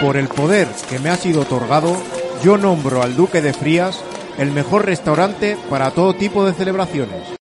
[0.00, 1.96] Por el poder que me ha sido otorgado,
[2.44, 4.00] yo nombro al Duque de Frías
[4.38, 7.34] el mejor restaurante para todo tipo de celebraciones.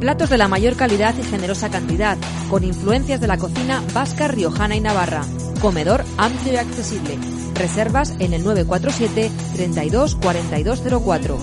[0.00, 2.18] Platos de la mayor calidad y generosa cantidad,
[2.50, 5.22] con influencias de la cocina vasca, riojana y navarra.
[5.60, 7.16] Comedor amplio y accesible.
[7.54, 11.38] Reservas en el 947 32 4204.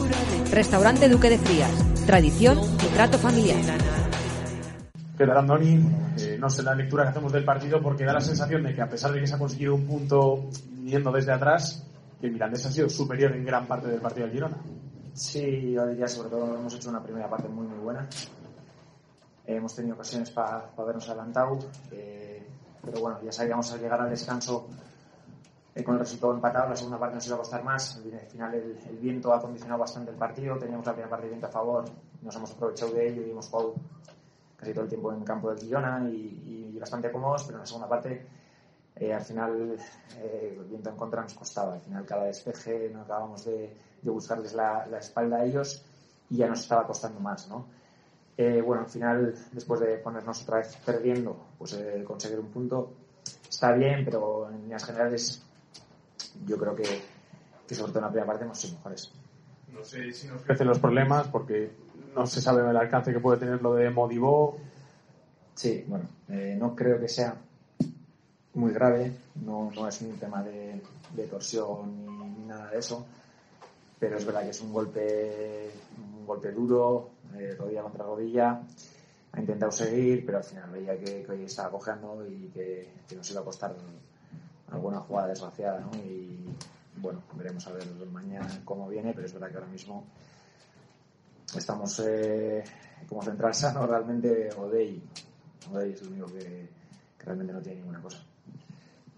[0.51, 1.71] Restaurante Duque de Frías.
[2.05, 3.61] Tradición y trato familiar.
[5.17, 5.79] ¿Qué tal, Andoni?
[6.19, 8.81] Eh, no sé la lectura que hacemos del partido porque da la sensación de que
[8.81, 10.49] a pesar de que se ha conseguido un punto
[10.83, 11.85] yendo desde atrás,
[12.19, 14.57] que el Mirandés ha sido superior en gran parte del partido del Girona.
[15.13, 18.09] Sí, yo diría sobre todo hemos hecho una primera parte muy muy buena.
[19.45, 21.59] Eh, hemos tenido ocasiones para habernos adelantado,
[21.91, 22.43] eh,
[22.83, 24.67] pero bueno, ya sabíamos al llegar al descanso
[25.75, 27.97] eh, con el resultado empatado, la segunda parte nos iba a costar más.
[27.97, 31.29] Al final el, el viento ha condicionado bastante el partido, teníamos la primera parte de
[31.33, 31.85] viento a favor,
[32.23, 33.75] nos hemos aprovechado de ello y hemos jugado
[34.61, 37.65] casi todo el tiempo en campo del Girona y, y bastante cómodos, pero en la
[37.65, 38.25] segunda parte
[38.95, 39.75] eh, al final
[40.19, 41.73] eh, el viento en contra nos costaba.
[41.73, 45.83] Al final cada despeje no acabamos de, de buscarles la, la, espalda a ellos
[46.29, 47.65] y ya nos estaba costando más, ¿no?
[48.37, 52.93] Eh, bueno, al final, después de ponernos otra vez perdiendo, pues eh, conseguir un punto
[53.49, 55.43] está bien, pero en líneas generales
[56.45, 57.01] yo creo que,
[57.67, 59.11] que sobre todo en la primera parte hemos sido mejores.
[59.73, 61.71] No sé si nos crecen los problemas porque
[62.15, 64.57] no se sabe el alcance que puede tener lo de Modibó.
[65.55, 67.35] Sí, bueno, eh, no creo que sea
[68.53, 70.81] muy grave, no, no es un tema de,
[71.29, 73.05] torsión ni, ni, nada de eso,
[73.99, 75.71] pero es verdad que es un golpe,
[76.19, 78.61] un golpe duro, eh, rodilla contra rodilla,
[79.33, 83.15] ha intentado seguir, pero al final veía que, que hoy estaba cojeando y que, que,
[83.15, 83.73] nos iba a costar
[84.71, 85.91] alguna jugada desgraciada, ¿no?
[85.97, 86.39] Y
[86.97, 90.05] bueno, veremos a ver mañana cómo viene, pero es verdad que ahora mismo
[91.55, 92.63] estamos eh,
[93.07, 95.01] como central sano realmente Odey.
[95.71, 96.69] Odey es el único que,
[97.17, 98.23] que realmente no tiene ninguna cosa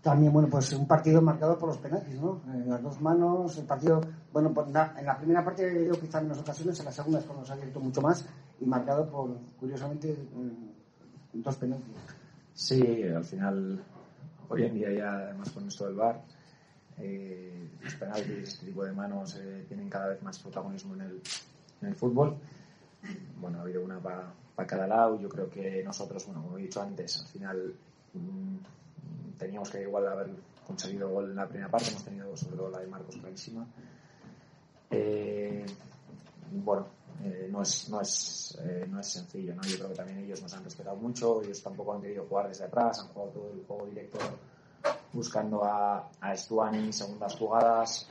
[0.04, 2.42] también, bueno, pues un partido marcado por los penaltis, ¿no?
[2.54, 4.02] En las dos manos, el partido,
[4.34, 7.26] bueno, pues en la primera parte yo quizá en las ocasiones, en la segunda es
[7.26, 8.26] cuando se ha abierto mucho más
[8.60, 10.14] y marcado por, curiosamente,
[11.32, 11.96] dos penaltis.
[12.54, 13.82] Sí, al final,
[14.50, 16.22] hoy en día ya, además con esto del VAR,
[16.98, 21.22] eh, los penaltis, este tipo de manos eh, tienen cada vez más protagonismo en el,
[21.84, 22.38] en el fútbol.
[23.40, 25.20] Bueno, ha habido una para pa cada lado.
[25.20, 27.76] Yo creo que nosotros, bueno, como he dicho antes, al final
[28.14, 28.58] mmm,
[29.38, 30.30] teníamos que igual haber
[30.66, 33.68] conseguido gol en la primera parte, hemos tenido sobre todo la de Marcos clarísima.
[34.90, 35.66] Eh,
[36.52, 36.86] bueno,
[37.24, 39.64] eh, no, es, no, es, eh, no es sencillo, ¿no?
[39.64, 42.66] yo creo que también ellos nos han respetado mucho, ellos tampoco han querido jugar desde
[42.66, 44.20] atrás, han jugado todo el juego directo
[45.12, 48.08] buscando a, a Stuani segundas jugadas.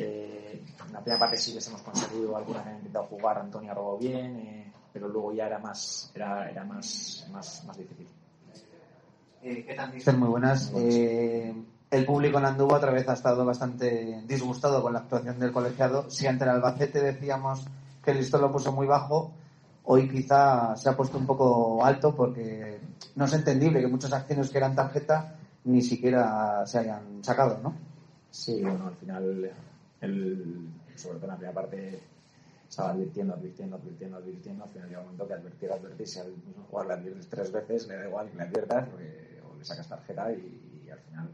[0.00, 3.98] Eh, en la primera parte sí les hemos conseguido, algunas han intentado jugar, Antonio robó
[3.98, 8.08] bien, eh, pero luego ya era más, era, era más, más, más difícil.
[9.42, 10.16] Eh, ¿Qué tal, Mister?
[10.16, 10.72] Muy buenas.
[10.74, 11.54] Eh,
[11.90, 16.10] el público en Andúba otra vez ha estado bastante disgustado con la actuación del colegiado.
[16.10, 17.64] Si ante el Albacete decíamos
[18.02, 19.32] que el listón lo puso muy bajo,
[19.84, 22.80] hoy quizá se ha puesto un poco alto porque
[23.16, 27.74] no es entendible que muchas acciones que eran tarjeta ni siquiera se hayan sacado, ¿no?
[28.30, 29.50] Sí, bueno, al final,
[30.00, 32.00] el, sobre todo en la primera parte,
[32.68, 34.64] estaba advirtiendo, advirtiendo, advirtiendo, advirtiendo.
[34.64, 36.34] Al final llega un momento que advertir, advertir, si al
[36.68, 40.32] jugador le adviertes tres veces, le da igual que le adviertas, o le sacas tarjeta
[40.32, 41.30] y, y, al final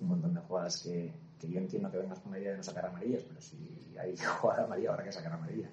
[0.00, 2.86] un montón de jugadas que, yo entiendo que vengas con la idea de no sacar
[2.86, 5.68] amarillas, pero si hay jugada amarilla habrá que sacar amarilla.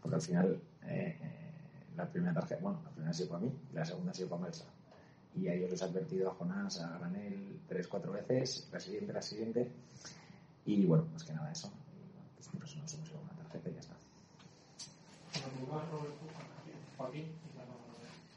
[0.00, 1.42] Porque al final eh, eh,
[1.96, 4.42] la primera tarjeta, bueno, la primera ha sido para mí, la segunda ha sido para
[4.42, 4.64] Melsa.
[5.34, 9.12] Y a ellos les he advertido a Jonás, a Granel, tres, cuatro veces, la siguiente,
[9.12, 9.70] la siguiente.
[10.66, 11.72] Y bueno, más que nada eso.
[12.50, 13.94] Pues una tarjeta y ya está.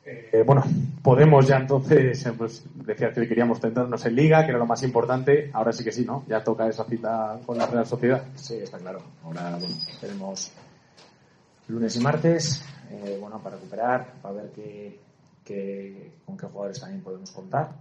[0.07, 0.63] Eh, bueno,
[1.02, 5.50] podemos ya entonces, pues, decía que queríamos centrarnos en Liga, que era lo más importante.
[5.54, 6.24] Ahora sí que sí, ¿no?
[6.28, 8.24] Ya toca esa cita con la Real Sociedad.
[8.36, 9.02] Sí, está claro.
[9.24, 10.52] Ahora bueno, tenemos
[11.68, 15.00] lunes y martes, eh, bueno, para recuperar, para ver qué,
[15.44, 17.72] qué, con qué jugadores también podemos contar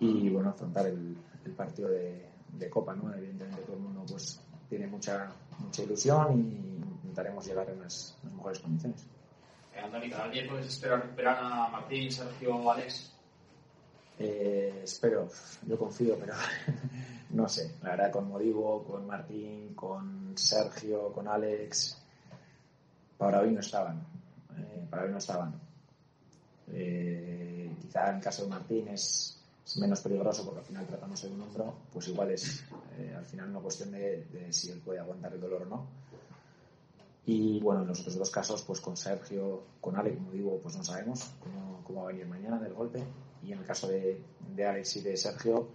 [0.00, 2.26] y, bueno, afrontar el, el partido de,
[2.58, 3.14] de, Copa, ¿no?
[3.14, 4.40] Evidentemente todo el mundo pues
[4.72, 9.04] tiene mucha, mucha ilusión y intentaremos llegar en las, mejores condiciones.
[9.74, 13.12] Eh, Andoni, cada miércoles espero recuperar a Martín, Sergio, Alex.
[14.18, 15.28] Eh, espero,
[15.66, 16.32] yo confío, pero
[17.30, 17.74] no sé.
[17.82, 21.98] La verdad, con Modivo, con Martín, con Sergio, con Alex,
[23.18, 24.06] para hoy no estaban.
[24.56, 25.52] Eh, para hoy no estaban.
[26.72, 29.38] Eh, quizá en el caso de Martín es,
[29.76, 32.64] menos peligroso porque al final tratamos de un hombro, pues igual es
[33.16, 35.86] al final una cuestión de, de si él puede aguantar el dolor o no
[37.24, 40.76] y bueno, en los otros dos casos, pues con Sergio, con Alex, como digo, pues
[40.76, 41.30] no sabemos
[41.84, 43.02] cómo, va a venir mañana del golpe.
[43.44, 44.20] Y en el caso de,
[44.54, 45.68] de Alex y de Sergio,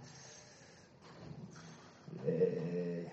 [2.26, 3.10] eh,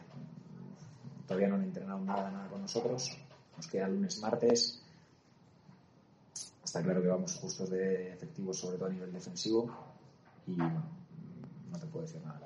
[1.25, 3.17] todavía no han entrenado nada, nada con nosotros.
[3.55, 4.81] Nos queda lunes, martes.
[6.63, 9.69] Está claro que vamos justos de efectivos, sobre todo a nivel defensivo.
[10.47, 12.41] Y no te puedo decir nada.